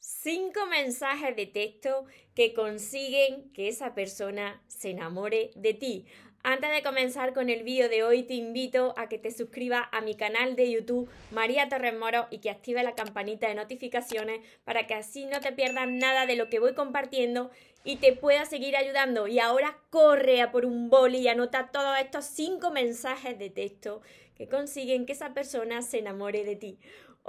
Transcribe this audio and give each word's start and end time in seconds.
cinco 0.00 0.66
mensajes 0.66 1.36
de 1.36 1.46
texto 1.46 2.06
que 2.34 2.54
consiguen 2.54 3.52
que 3.52 3.68
esa 3.68 3.94
persona 3.94 4.62
se 4.66 4.90
enamore 4.90 5.50
de 5.54 5.74
ti. 5.74 6.06
Antes 6.42 6.70
de 6.70 6.82
comenzar 6.82 7.34
con 7.34 7.50
el 7.50 7.62
vídeo 7.64 7.90
de 7.90 8.02
hoy, 8.02 8.22
te 8.22 8.32
invito 8.32 8.94
a 8.96 9.10
que 9.10 9.18
te 9.18 9.30
suscribas 9.30 9.86
a 9.92 10.00
mi 10.00 10.14
canal 10.14 10.56
de 10.56 10.70
YouTube 10.70 11.10
María 11.30 11.68
Torres 11.68 11.94
Moro 11.94 12.28
y 12.30 12.38
que 12.38 12.48
active 12.48 12.82
la 12.82 12.94
campanita 12.94 13.46
de 13.46 13.54
notificaciones 13.54 14.40
para 14.64 14.86
que 14.86 14.94
así 14.94 15.26
no 15.26 15.40
te 15.40 15.52
pierdas 15.52 15.88
nada 15.88 16.24
de 16.24 16.36
lo 16.36 16.48
que 16.48 16.58
voy 16.58 16.72
compartiendo 16.72 17.50
y 17.84 17.96
te 17.96 18.14
pueda 18.14 18.46
seguir 18.46 18.74
ayudando. 18.74 19.28
Y 19.28 19.38
ahora 19.38 19.76
corre 19.90 20.40
a 20.40 20.50
por 20.50 20.64
un 20.64 20.88
boli 20.88 21.18
y 21.18 21.28
anota 21.28 21.70
todos 21.70 21.98
estos 21.98 22.24
cinco 22.24 22.70
mensajes 22.70 23.38
de 23.38 23.50
texto 23.50 24.00
que 24.34 24.48
consiguen 24.48 25.04
que 25.04 25.12
esa 25.12 25.34
persona 25.34 25.82
se 25.82 25.98
enamore 25.98 26.44
de 26.44 26.56
ti. 26.56 26.78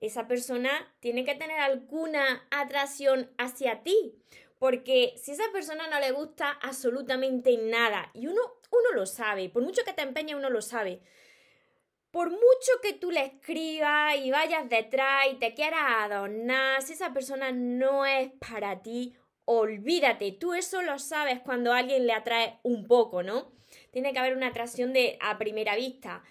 esa 0.00 0.26
persona 0.26 0.70
tiene 1.00 1.24
que 1.24 1.34
tener 1.34 1.58
alguna 1.58 2.46
atracción 2.50 3.30
hacia 3.38 3.82
ti. 3.82 4.14
Porque 4.58 5.14
si 5.16 5.30
a 5.30 5.34
esa 5.34 5.52
persona 5.52 5.86
no 5.88 6.00
le 6.00 6.10
gusta 6.10 6.58
absolutamente 6.62 7.56
nada, 7.56 8.10
y 8.12 8.26
uno, 8.26 8.40
uno 8.70 8.92
lo 8.94 9.06
sabe, 9.06 9.48
por 9.48 9.62
mucho 9.62 9.84
que 9.84 9.92
te 9.92 10.02
empeñe, 10.02 10.34
uno 10.34 10.50
lo 10.50 10.62
sabe. 10.62 11.00
Por 12.10 12.30
mucho 12.30 12.72
que 12.82 12.94
tú 12.94 13.10
le 13.10 13.24
escribas 13.24 14.16
y 14.16 14.30
vayas 14.30 14.68
detrás 14.68 15.26
y 15.30 15.34
te 15.36 15.54
quieras 15.54 15.82
adornar, 16.00 16.82
si 16.82 16.94
esa 16.94 17.12
persona 17.12 17.52
no 17.52 18.06
es 18.06 18.32
para 18.40 18.82
ti, 18.82 19.14
olvídate. 19.44 20.32
Tú 20.32 20.54
eso 20.54 20.82
lo 20.82 20.98
sabes 20.98 21.40
cuando 21.40 21.72
alguien 21.72 22.06
le 22.06 22.14
atrae 22.14 22.58
un 22.62 22.86
poco, 22.86 23.22
¿no? 23.22 23.52
Tiene 23.92 24.12
que 24.12 24.18
haber 24.18 24.36
una 24.36 24.48
atracción 24.48 24.92
de 24.92 25.18
a 25.20 25.38
primera 25.38 25.76
vista. 25.76 26.24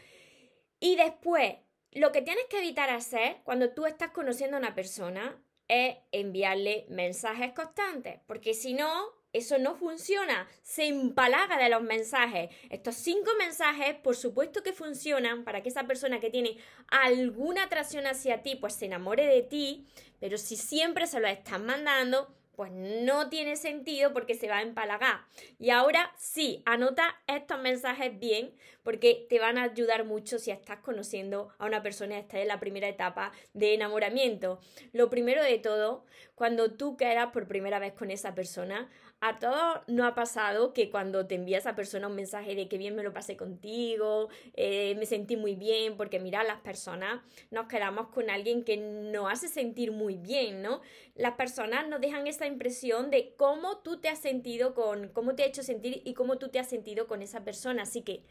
Y 0.80 0.95
después, 0.95 1.55
lo 1.98 2.12
que 2.12 2.22
tienes 2.22 2.45
que 2.50 2.59
evitar 2.59 2.90
hacer 2.90 3.38
cuando 3.44 3.72
tú 3.72 3.86
estás 3.86 4.12
conociendo 4.12 4.58
a 4.58 4.59
una 4.59 4.76
persona 4.76 5.42
es 5.67 5.98
enviarle 6.12 6.86
mensajes 6.89 7.54
constantes, 7.54 8.20
porque 8.26 8.54
si 8.54 8.73
no, 8.73 9.17
eso 9.34 9.58
no 9.58 9.76
funciona, 9.76 10.48
se 10.62 10.88
empalaga 10.88 11.58
de 11.58 11.70
los 11.70 11.81
mensajes. 11.81 12.50
Estos 12.70 12.95
cinco 12.95 13.31
mensajes, 13.38 13.95
por 13.95 14.16
supuesto 14.16 14.64
que 14.64 14.73
funcionan 14.73 15.44
para 15.44 15.62
que 15.62 15.70
esa 15.70 15.86
persona 15.86 16.20
que 16.20 16.30
tiene 16.30 16.58
alguna 16.88 17.64
atracción 17.64 18.08
hacia 18.08 18.42
ti, 18.42 18.56
pues 18.56 18.76
se 18.76 18.86
enamore 18.86 19.26
de 19.26 19.42
ti, 19.42 19.88
pero 20.20 20.38
si 20.38 20.56
siempre 20.56 21.06
se 21.08 21.20
lo 21.20 21.28
estás 21.28 21.59
mandando, 21.59 22.34
pues 22.58 22.72
no 22.72 23.30
tiene 23.30 23.55
sentido 23.55 24.13
porque 24.13 24.33
se 24.33 24.50
va 24.50 24.58
a 24.58 24.61
empalagar. 24.63 25.19
Y 25.59 25.69
ahora 25.69 26.11
sí, 26.17 26.64
anota 26.66 27.16
estos 27.27 27.59
mensajes 27.59 28.19
bien 28.19 28.52
porque 28.81 29.27
te 29.30 29.38
van 29.38 29.59
a 29.59 29.64
ayudar 29.64 30.05
mucho 30.05 30.39
si 30.39 30.49
estás 30.49 30.80
conociendo 30.80 31.49
a 31.59 31.67
una 31.67 31.83
persona 31.83 32.16
y 32.16 32.19
estás 32.19 32.39
en 32.39 32.47
la 32.47 32.59
primera 32.59 32.88
etapa 32.88 33.31
de 33.53 33.75
enamoramiento. 33.75 34.59
Lo 34.91 35.11
primero 35.11 35.44
de 35.44 35.59
todo, 35.59 36.03
cuando 36.33 36.72
tú 36.72 36.97
quedas 36.97 37.27
por 37.27 37.47
primera 37.47 37.77
vez 37.77 37.94
con 37.94 38.09
esa 38.09 38.33
persona, 38.33 38.89
a 39.19 39.39
todos 39.39 39.81
nos 39.88 40.05
ha 40.05 40.16
pasado 40.16 40.73
que 40.73 40.89
cuando 40.89 41.25
te 41.25 41.36
envía 41.36 41.58
esa 41.58 41.75
persona 41.75 42.08
un 42.08 42.15
mensaje 42.15 42.55
de 42.55 42.67
que 42.67 42.77
bien 42.77 42.95
me 42.95 43.03
lo 43.03 43.14
pasé 43.14 43.36
contigo, 43.36 44.30
eh, 44.53 44.95
me 44.98 45.05
sentí 45.05 45.36
muy 45.36 45.55
bien, 45.55 45.98
porque 45.98 46.20
mira, 46.20 46.43
las 46.43 46.61
personas 46.61 47.21
nos 47.52 47.67
quedamos 47.67 48.08
con 48.09 48.30
alguien 48.30 48.64
que 48.64 48.77
nos 48.77 49.32
hace 49.32 49.48
sentir 49.48 49.92
muy 49.92 50.17
bien, 50.17 50.61
¿no? 50.61 50.82
Las 51.15 51.33
personas 51.33 51.87
nos 51.87 51.99
dejan 51.99 52.27
esa 52.27 52.46
impresión 52.47 53.11
de 53.11 53.33
cómo 53.35 53.77
tú 53.80 53.99
te 53.99 54.09
has 54.09 54.19
sentido 54.19 54.73
con, 54.73 55.09
cómo 55.09 55.35
te 55.35 55.43
ha 55.43 55.45
hecho 55.45 55.63
sentir 55.63 56.02
y 56.05 56.13
cómo 56.13 56.37
tú 56.37 56.49
te 56.49 56.59
has 56.59 56.69
sentido 56.69 57.08
con 57.08 57.21
esa 57.21 57.43
persona. 57.43 57.83
Así 57.83 58.02
que 58.02 58.23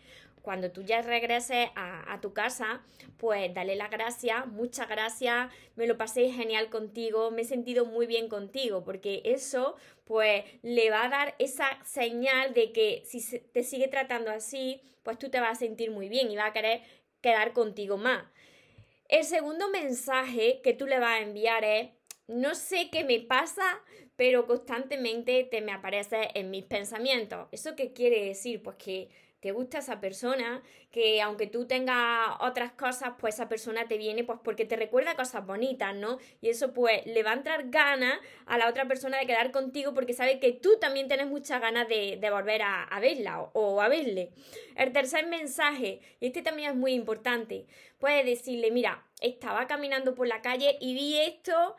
cuando 0.43 0.71
tú 0.71 0.82
ya 0.82 1.03
regreses 1.03 1.71
a, 1.75 2.21
tu 2.22 2.32
casa, 2.32 2.81
pues 3.16 3.53
dale 3.53 3.75
las 3.75 3.91
gracias, 3.91 4.47
muchas 4.47 4.88
gracias, 4.88 5.53
me 5.75 5.87
lo 5.87 5.99
pasé 5.99 6.31
genial 6.31 6.71
contigo, 6.71 7.31
me 7.31 7.43
he 7.43 7.44
sentido 7.44 7.84
muy 7.84 8.06
bien 8.06 8.28
contigo, 8.28 8.84
porque 8.84 9.22
eso 9.25 9.77
pues 10.04 10.44
le 10.62 10.88
va 10.91 11.04
a 11.04 11.09
dar 11.09 11.34
esa 11.38 11.66
señal 11.84 12.54
de 12.54 12.72
que 12.72 13.03
si 13.04 13.41
te 13.41 13.65
sigue 13.65 13.88
tratando 13.88 14.31
así, 14.31 14.81
pues 15.03 15.19
tú 15.19 15.31
te 15.31 15.41
vas 15.41 15.50
a 15.50 15.60
sentir 15.60 15.91
muy 15.91 16.09
bien 16.09 16.31
y 16.31 16.37
va 16.37 16.47
a 16.47 16.53
querer 16.53 16.83
quedar 17.21 17.53
contigo 17.53 17.97
más. 17.97 18.25
El 19.09 19.25
segundo 19.25 19.69
mensaje 19.69 20.60
que 20.62 20.75
tú 20.75 20.87
le 20.87 20.98
vas 20.98 21.21
a 21.21 21.22
enviar 21.22 21.65
es, 21.65 21.91
no 22.29 22.55
sé 22.55 22.91
qué 22.91 23.05
me 23.05 23.21
pasa, 23.21 23.83
pero 24.17 24.47
constantemente 24.47 25.45
te 25.45 25.61
me 25.61 25.73
aparece 25.73 26.31
en 26.35 26.51
mis 26.51 26.65
pensamientos. 26.65 27.49
¿Eso 27.53 27.77
qué 27.77 27.93
quiere 27.93 28.25
decir? 28.25 28.63
Pues 28.63 28.77
que 28.77 29.09
te 29.41 29.53
gusta 29.53 29.79
esa 29.79 30.01
persona, 30.01 30.63
que 30.91 31.21
aunque 31.21 31.47
tú 31.47 31.67
tengas 31.67 32.31
otras 32.41 32.73
cosas, 32.73 33.13
pues 33.21 33.35
esa 33.35 33.49
persona 33.49 33.87
te 33.87 33.99
viene 33.99 34.25
pues 34.25 34.41
porque 34.43 34.65
te 34.65 34.77
recuerda 34.77 35.15
cosas 35.15 35.47
bonitas, 35.47 35.95
¿no? 35.95 36.19
Y 36.41 36.49
eso 36.49 36.73
pues 36.73 37.07
le 37.07 37.23
va 37.23 37.31
a 37.31 37.35
entrar 37.35 37.71
ganas 37.71 38.19
a 38.47 38.59
la 38.59 38.69
otra 38.69 38.89
persona 38.89 39.19
de 39.19 39.27
quedar 39.27 39.53
contigo 39.53 39.95
porque 39.95 40.15
sabe 40.15 40.41
que 40.41 40.53
tú 40.53 40.79
también 40.81 41.07
tienes 41.07 41.27
muchas 41.27 41.61
ganas 41.61 41.87
de, 41.87 42.19
volver 42.31 42.63
a, 42.63 42.99
verla 42.99 43.43
o, 43.43 43.51
o, 43.53 43.81
a 43.81 43.89
verle. 43.89 44.31
El 44.75 44.93
tercer 44.93 45.27
mensaje, 45.27 46.01
y 46.19 46.27
este 46.27 46.43
también 46.43 46.71
es 46.71 46.77
muy 46.77 46.95
importante, 46.95 47.67
puedes 47.99 48.25
decirle, 48.25 48.71
mira, 48.71 49.07
estaba 49.21 49.67
caminando 49.67 50.15
por 50.15 50.27
la 50.27 50.43
calle 50.43 50.77
y 50.81 50.95
vi 50.95 51.19
esto 51.19 51.77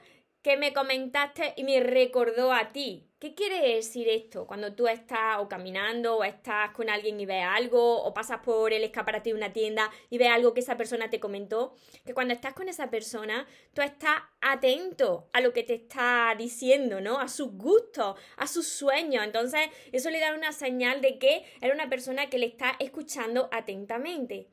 que 0.48 0.56
me 0.56 0.72
comentaste 0.72 1.54
y 1.58 1.66
me 1.66 1.82
recordó 1.82 2.54
a 2.54 2.72
ti. 2.72 3.12
¿Qué 3.20 3.36
quiere 3.36 3.76
decir 3.76 4.08
esto? 4.08 4.48
Cuando 4.48 4.74
tú 4.76 4.88
estás 4.88 5.40
o 5.40 5.50
caminando 5.50 6.16
o 6.16 6.24
estás 6.24 6.72
con 6.72 6.90
alguien 6.90 7.20
y 7.20 7.26
ves 7.26 7.44
algo 7.44 8.02
o 8.02 8.14
pasas 8.14 8.40
por 8.40 8.72
el 8.72 8.86
escaparate 8.86 9.32
de 9.32 9.36
una 9.36 9.52
tienda 9.52 9.92
y 10.10 10.18
ves 10.18 10.30
algo 10.30 10.54
que 10.54 10.62
esa 10.62 10.78
persona 10.78 11.10
te 11.10 11.20
comentó, 11.20 11.76
que 12.06 12.14
cuando 12.14 12.34
estás 12.34 12.54
con 12.54 12.70
esa 12.70 12.90
persona 12.90 13.46
tú 13.74 13.82
estás 13.82 14.22
atento 14.40 15.28
a 15.34 15.42
lo 15.42 15.52
que 15.52 15.64
te 15.64 15.74
está 15.74 16.34
diciendo, 16.38 17.02
¿no? 17.02 17.20
A 17.20 17.28
sus 17.28 17.52
gustos, 17.52 18.16
a 18.38 18.48
sus 18.48 18.70
sueños. 18.70 19.26
Entonces 19.26 19.68
eso 19.92 20.10
le 20.12 20.22
da 20.22 20.34
una 20.34 20.54
señal 20.54 21.02
de 21.02 21.20
que 21.20 21.44
era 21.60 21.74
una 21.74 21.90
persona 21.90 22.30
que 22.30 22.38
le 22.38 22.46
está 22.46 22.78
escuchando 22.80 23.50
atentamente. 23.52 24.48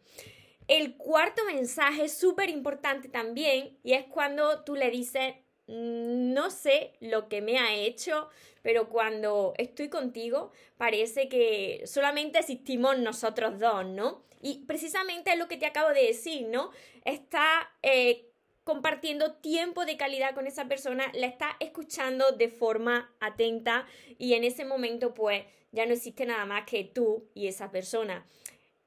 El 0.66 0.97
cuarto 0.97 1.44
mensaje 1.44 2.06
es 2.06 2.19
súper 2.19 2.49
importante 2.49 3.09
también 3.09 3.78
y 3.84 3.93
es 3.93 4.06
cuando 4.06 4.65
tú 4.65 4.75
le 4.75 4.91
dices 4.91 5.34
no 5.66 6.50
sé 6.50 6.92
lo 7.00 7.28
que 7.28 7.41
me 7.41 7.58
ha 7.58 7.75
hecho, 7.75 8.28
pero 8.62 8.88
cuando 8.88 9.54
estoy 9.56 9.88
contigo 9.88 10.52
parece 10.76 11.28
que 11.28 11.82
solamente 11.86 12.38
existimos 12.38 12.98
nosotros 12.98 13.58
dos, 13.58 13.86
¿no? 13.86 14.22
Y 14.42 14.64
precisamente 14.66 15.32
es 15.32 15.38
lo 15.38 15.48
que 15.48 15.56
te 15.56 15.66
acabo 15.66 15.88
de 15.91 16.06
decir, 16.06 16.48
¿no? 16.48 16.70
Está 17.04 17.70
eh, 17.82 18.30
compartiendo 18.64 19.34
tiempo 19.36 19.86
de 19.86 19.97
calidad 19.97 20.34
con 20.34 20.47
esa 20.47 20.66
persona, 20.66 21.10
la 21.14 21.26
está 21.26 21.56
escuchando 21.60 22.32
de 22.32 22.48
forma 22.48 23.14
atenta 23.20 23.86
y 24.19 24.34
en 24.34 24.44
ese 24.44 24.64
momento 24.64 25.14
pues 25.14 25.44
ya 25.72 25.86
no 25.86 25.92
existe 25.92 26.25
nada 26.26 26.44
más 26.46 26.64
que 26.66 26.84
tú 26.84 27.28
y 27.34 27.46
esa 27.46 27.70
persona 27.70 28.26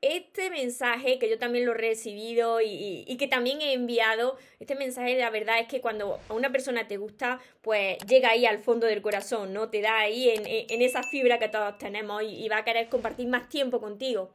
este 0.01 0.49
mensaje 0.49 1.17
que 1.17 1.29
yo 1.29 1.39
también 1.39 1.65
lo 1.65 1.71
he 1.71 1.77
recibido 1.77 2.59
y, 2.61 3.15
que 3.17 3.27
también 3.27 3.61
he 3.61 3.73
enviado, 3.73 4.37
este 4.59 4.75
mensaje 4.75 5.17
la 5.17 5.29
verdad 5.29 5.59
es 5.59 5.67
que 5.67 5.81
cuando 5.81 6.19
a 6.29 6.33
una 6.33 6.51
persona 6.51 6.87
te 6.87 6.97
gusta, 6.97 7.39
pues 7.61 7.97
llega 8.07 8.29
ahí 8.29 8.45
al 8.45 8.59
fondo 8.59 8.85
del 8.85 9.01
corazón, 9.01 9.53
¿no? 9.53 9.69
Te 9.69 9.81
da 9.81 9.99
ahí 9.99 10.29
en, 10.29 10.81
esa 10.81 11.01
fibra 11.03 11.39
que 11.39 11.49
todos 11.49 11.77
tenemos 11.77 12.21
y, 12.21 12.45
y 12.45 12.49
va 12.49 12.57
a 12.57 12.63
querer 12.63 12.89
compartir 12.89 13.27
más 13.27 13.49
tiempo 13.49 13.79
contigo. 13.79 14.31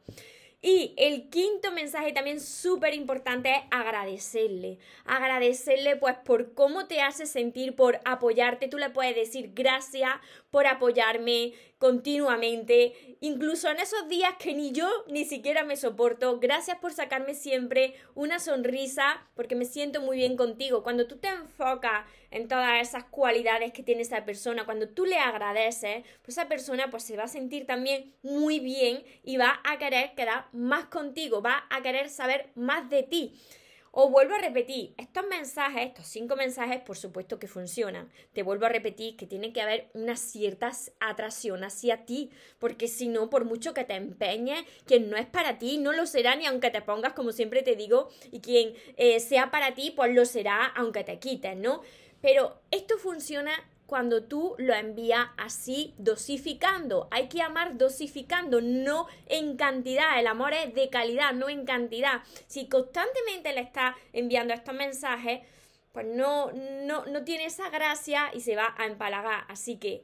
Y 0.65 0.93
el 0.95 1.29
quinto 1.29 1.73
mensaje 1.73 2.13
también 2.13 2.39
súper 2.39 2.93
importante 2.93 3.51
es 3.51 3.63
agradecerle. 3.69 4.79
Agradecerle 5.03 5.97
pues 5.97 6.15
por 6.23 6.53
cómo 6.53 6.87
te 6.87 7.01
hace 7.01 7.25
sentir, 7.25 7.75
por 7.75 7.99
apoyarte. 8.05 8.69
Tú 8.69 8.77
le 8.77 8.89
puedes 8.89 9.13
decir 9.13 9.51
gracias 9.53 10.09
por 10.53 10.67
apoyarme 10.67 11.53
continuamente, 11.79 13.17
incluso 13.21 13.71
en 13.71 13.79
esos 13.79 14.07
días 14.07 14.35
que 14.37 14.53
ni 14.53 14.71
yo 14.71 14.87
ni 15.07 15.25
siquiera 15.25 15.63
me 15.63 15.75
soporto. 15.75 16.39
Gracias 16.39 16.77
por 16.77 16.93
sacarme 16.93 17.33
siempre 17.33 17.95
una 18.13 18.37
sonrisa 18.37 19.27
porque 19.33 19.55
me 19.55 19.65
siento 19.65 19.99
muy 19.99 20.17
bien 20.17 20.37
contigo. 20.37 20.83
Cuando 20.83 21.07
tú 21.07 21.17
te 21.17 21.27
enfocas 21.27 22.05
en 22.29 22.47
todas 22.47 22.87
esas 22.87 23.05
cualidades 23.05 23.73
que 23.73 23.81
tiene 23.81 24.03
esa 24.03 24.25
persona, 24.25 24.63
cuando 24.63 24.87
tú 24.87 25.05
le 25.05 25.17
agradeces, 25.17 26.03
pues 26.21 26.37
esa 26.37 26.47
persona 26.47 26.91
pues 26.91 27.01
se 27.01 27.17
va 27.17 27.23
a 27.23 27.27
sentir 27.27 27.65
también 27.65 28.13
muy 28.21 28.59
bien 28.59 29.03
y 29.23 29.37
va 29.37 29.59
a 29.63 29.79
querer 29.79 30.13
quedar 30.13 30.49
más 30.53 30.85
contigo, 30.85 31.41
va 31.41 31.65
a 31.71 31.81
querer 31.81 32.11
saber 32.11 32.51
más 32.53 32.91
de 32.91 33.01
ti. 33.01 33.33
Os 33.95 34.09
vuelvo 34.09 34.33
a 34.33 34.39
repetir, 34.39 34.95
estos 34.97 35.23
mensajes, 35.27 35.85
estos 35.85 36.07
cinco 36.07 36.35
mensajes, 36.35 36.81
por 36.81 36.97
supuesto 36.97 37.37
que 37.37 37.47
funcionan. 37.47 38.09
Te 38.33 38.41
vuelvo 38.41 38.65
a 38.65 38.69
repetir 38.69 39.15
que 39.15 39.27
tiene 39.27 39.53
que 39.53 39.61
haber 39.61 39.91
una 39.93 40.15
cierta 40.15 40.71
atracción 40.99 41.63
hacia 41.63 42.03
ti, 42.03 42.31
porque 42.57 42.87
si 42.87 43.07
no, 43.07 43.29
por 43.29 43.45
mucho 43.45 43.75
que 43.75 43.83
te 43.83 43.93
empeñes, 43.93 44.65
quien 44.87 45.11
no 45.11 45.15
es 45.15 45.27
para 45.27 45.59
ti, 45.59 45.77
no 45.77 45.93
lo 45.93 46.07
será 46.07 46.35
ni 46.35 46.47
aunque 46.47 46.71
te 46.71 46.81
pongas, 46.81 47.13
como 47.13 47.31
siempre 47.31 47.61
te 47.61 47.75
digo, 47.75 48.09
y 48.31 48.39
quien 48.39 48.73
eh, 48.97 49.19
sea 49.19 49.51
para 49.51 49.75
ti, 49.75 49.91
pues 49.91 50.11
lo 50.11 50.25
será 50.25 50.65
aunque 50.75 51.03
te 51.03 51.19
quites, 51.19 51.55
¿no? 51.55 51.83
Pero 52.19 52.61
esto 52.71 52.97
funciona 52.97 53.51
cuando 53.93 54.23
tú 54.23 54.55
lo 54.57 54.73
envías 54.73 55.27
así 55.37 55.93
dosificando. 55.99 57.07
Hay 57.11 57.29
que 57.29 57.43
amar 57.43 57.77
dosificando, 57.77 58.59
no 58.59 59.05
en 59.27 59.55
cantidad. 59.55 60.19
El 60.19 60.25
amor 60.25 60.55
es 60.55 60.73
de 60.73 60.89
calidad, 60.89 61.31
no 61.31 61.47
en 61.47 61.63
cantidad. 61.63 62.23
Si 62.47 62.67
constantemente 62.67 63.53
le 63.53 63.61
estás 63.61 63.95
enviando 64.11 64.55
estos 64.55 64.73
mensajes, 64.73 65.41
pues 65.91 66.07
no, 66.07 66.51
no, 66.53 67.05
no 67.05 67.23
tiene 67.23 67.45
esa 67.45 67.69
gracia 67.69 68.31
y 68.33 68.41
se 68.41 68.55
va 68.55 68.73
a 68.79 68.87
empalagar. 68.87 69.45
Así 69.47 69.77
que 69.77 70.03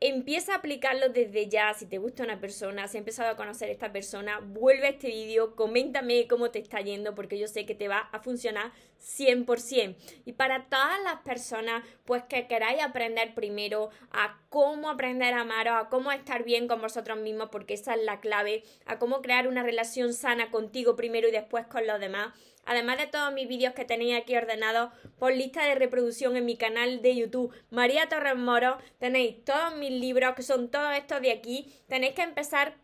Empieza 0.00 0.52
a 0.52 0.58
aplicarlo 0.58 1.08
desde 1.08 1.48
ya. 1.48 1.74
Si 1.74 1.84
te 1.84 1.98
gusta 1.98 2.22
una 2.22 2.38
persona, 2.38 2.82
si 2.86 2.96
has 2.96 3.00
empezado 3.00 3.30
a 3.30 3.36
conocer 3.36 3.68
a 3.68 3.72
esta 3.72 3.90
persona, 3.90 4.38
vuelve 4.38 4.86
a 4.86 4.90
este 4.90 5.08
vídeo, 5.08 5.56
coméntame 5.56 6.28
cómo 6.28 6.52
te 6.52 6.60
está 6.60 6.80
yendo, 6.80 7.16
porque 7.16 7.36
yo 7.36 7.48
sé 7.48 7.66
que 7.66 7.74
te 7.74 7.88
va 7.88 8.08
a 8.12 8.20
funcionar 8.20 8.70
100%. 9.00 9.96
Y 10.24 10.34
para 10.34 10.66
todas 10.68 11.02
las 11.02 11.22
personas, 11.22 11.82
pues 12.04 12.22
que 12.22 12.46
queráis 12.46 12.80
aprender 12.80 13.34
primero 13.34 13.90
a 14.12 14.38
cómo 14.50 14.88
aprender 14.88 15.34
a 15.34 15.40
amaros, 15.40 15.74
a 15.74 15.88
cómo 15.88 16.12
estar 16.12 16.44
bien 16.44 16.68
con 16.68 16.80
vosotros 16.80 17.18
mismos, 17.18 17.48
porque 17.50 17.74
esa 17.74 17.94
es 17.94 18.04
la 18.04 18.20
clave, 18.20 18.62
a 18.86 19.00
cómo 19.00 19.20
crear 19.20 19.48
una 19.48 19.64
relación 19.64 20.14
sana 20.14 20.52
contigo 20.52 20.94
primero 20.94 21.26
y 21.26 21.32
después 21.32 21.66
con 21.66 21.88
los 21.88 21.98
demás 21.98 22.32
además 22.68 22.98
de 22.98 23.06
todos 23.06 23.32
mis 23.32 23.48
vídeos 23.48 23.74
que 23.74 23.84
tenéis 23.84 24.16
aquí 24.16 24.36
ordenados 24.36 24.90
por 25.18 25.32
lista 25.32 25.64
de 25.64 25.74
reproducción 25.74 26.36
en 26.36 26.44
mi 26.44 26.56
canal 26.56 27.02
de 27.02 27.16
YouTube 27.16 27.52
María 27.70 28.08
Torres 28.08 28.36
Moro, 28.36 28.78
tenéis 28.98 29.42
todos 29.44 29.74
mis 29.76 29.90
libros, 29.90 30.34
que 30.34 30.42
son 30.42 30.70
todos 30.70 30.94
estos 30.94 31.20
de 31.22 31.32
aquí, 31.32 31.72
tenéis 31.88 32.14
que 32.14 32.22
empezar 32.22 32.76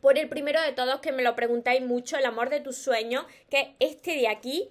por 0.00 0.16
el 0.16 0.28
primero 0.28 0.62
de 0.62 0.72
todos, 0.72 1.00
que 1.00 1.12
me 1.12 1.24
lo 1.24 1.34
preguntáis 1.34 1.82
mucho, 1.82 2.16
el 2.16 2.26
amor 2.26 2.48
de 2.48 2.60
tus 2.60 2.78
sueños, 2.78 3.26
que 3.50 3.74
es 3.80 3.90
este 3.90 4.12
de 4.12 4.28
aquí, 4.28 4.70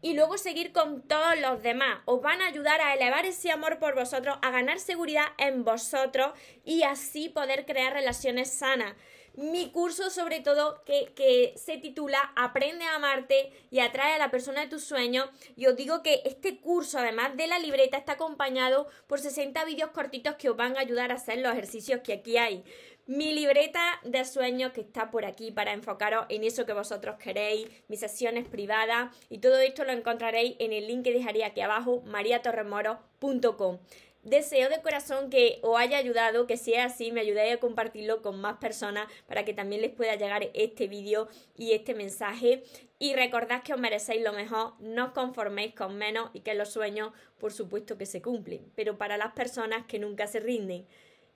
y 0.00 0.14
luego 0.14 0.38
seguir 0.38 0.72
con 0.72 1.02
todos 1.02 1.38
los 1.40 1.62
demás. 1.62 2.00
Os 2.04 2.20
van 2.22 2.40
a 2.40 2.46
ayudar 2.46 2.80
a 2.80 2.94
elevar 2.94 3.24
ese 3.24 3.50
amor 3.50 3.78
por 3.78 3.94
vosotros, 3.94 4.36
a 4.42 4.50
ganar 4.50 4.78
seguridad 4.78 5.26
en 5.38 5.64
vosotros 5.64 6.32
y 6.64 6.82
así 6.82 7.28
poder 7.28 7.66
crear 7.66 7.92
relaciones 7.92 8.52
sanas 8.52 8.94
mi 9.34 9.70
curso 9.70 10.10
sobre 10.10 10.40
todo 10.40 10.82
que, 10.84 11.54
se 11.56 11.78
titula 11.78 12.32
Aprende 12.36 12.84
a 12.84 12.96
amarte 12.96 13.52
y 13.70 13.80
atrae 13.80 14.14
a 14.14 14.18
la 14.18 14.30
persona 14.30 14.62
de 14.62 14.68
tus 14.68 14.84
sueños. 14.84 15.28
Y 15.56 15.66
os 15.66 15.76
digo 15.76 16.02
que 16.02 16.22
este 16.24 16.58
curso, 16.58 16.98
además 16.98 17.36
de 17.36 17.46
la 17.46 17.58
libreta, 17.58 17.96
está 17.96 18.12
acompañado 18.12 18.88
por 19.06 19.20
60 19.20 19.64
vídeos 19.64 19.90
cortitos 19.90 20.36
que 20.36 20.50
os 20.50 20.56
van 20.56 20.76
a 20.76 20.80
ayudar 20.80 21.10
a 21.12 21.16
hacer 21.16 21.38
los 21.38 21.52
ejercicios 21.52 22.00
que 22.02 22.14
aquí 22.14 22.36
hay. 22.36 22.64
Mi 23.06 23.34
libreta 23.34 23.82
de 24.04 24.24
sueños 24.24 24.72
que 24.72 24.80
está 24.80 25.10
por 25.10 25.24
aquí 25.24 25.50
para 25.50 25.72
enfocaros 25.72 26.26
en 26.28 26.44
eso 26.44 26.66
que 26.66 26.72
vosotros 26.72 27.16
queréis, 27.16 27.68
mis 27.88 27.98
sesiones 27.98 28.46
privadas 28.46 29.14
y 29.28 29.38
todo 29.38 29.58
esto 29.58 29.84
lo 29.84 29.90
encontraréis 29.90 30.54
en 30.60 30.72
el 30.72 30.86
link 30.86 31.02
que 31.02 31.12
dejaré 31.12 31.44
aquí 31.44 31.60
abajo, 31.62 32.02
mariatorremoro.com. 32.06 33.78
Deseo 34.22 34.70
de 34.70 34.80
corazón 34.80 35.30
que 35.30 35.58
os 35.62 35.76
haya 35.76 35.98
ayudado, 35.98 36.46
que 36.46 36.56
sea 36.56 36.84
así, 36.84 37.10
me 37.10 37.22
ayudéis 37.22 37.54
a 37.54 37.60
compartirlo 37.60 38.22
con 38.22 38.40
más 38.40 38.58
personas 38.58 39.08
para 39.26 39.44
que 39.44 39.52
también 39.52 39.82
les 39.82 39.90
pueda 39.90 40.14
llegar 40.14 40.48
este 40.54 40.86
vídeo 40.86 41.28
y 41.56 41.72
este 41.72 41.92
mensaje. 41.92 42.62
Y 43.00 43.14
recordad 43.14 43.64
que 43.64 43.74
os 43.74 43.80
merecéis 43.80 44.22
lo 44.22 44.32
mejor, 44.32 44.74
no 44.78 45.06
os 45.06 45.10
conforméis 45.10 45.74
con 45.74 45.96
menos 45.96 46.30
y 46.34 46.40
que 46.42 46.54
los 46.54 46.70
sueños, 46.70 47.12
por 47.40 47.52
supuesto 47.52 47.98
que 47.98 48.06
se 48.06 48.22
cumplen, 48.22 48.70
pero 48.76 48.96
para 48.96 49.16
las 49.16 49.32
personas 49.32 49.86
que 49.86 49.98
nunca 49.98 50.28
se 50.28 50.38
rinden. 50.38 50.86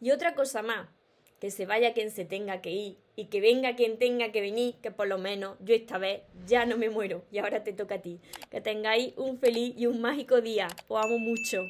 Y 0.01 0.13
otra 0.13 0.37
cosa 0.37 0.63
más, 0.63 0.89
que 1.41 1.51
se 1.51 1.67
vaya 1.67 1.93
quien 1.93 2.13
se 2.13 2.25
tenga 2.25 2.63
que 2.63 2.71
ir 2.71 2.99
y 3.17 3.27
que 3.27 3.41
venga 3.41 3.75
quien 3.75 3.99
tenga 3.99 4.31
que 4.31 4.41
venir, 4.41 4.77
que 4.81 4.93
por 4.93 5.09
lo 5.09 5.19
menos 5.19 5.57
yo 5.59 5.75
esta 5.75 5.99
vez 5.99 6.23
ya 6.47 6.67
no 6.67 6.77
me 6.77 6.89
muero 6.89 7.25
y 7.33 7.39
ahora 7.39 7.65
te 7.65 7.73
toca 7.73 7.97
a 7.97 8.01
ti. 8.01 8.21
Que 8.49 8.61
tengáis 8.61 9.13
un 9.17 9.41
feliz 9.41 9.75
y 9.77 9.87
un 9.87 10.01
mágico 10.01 10.41
día. 10.41 10.69
Os 10.87 11.05
amo 11.05 11.19
mucho. 11.19 11.65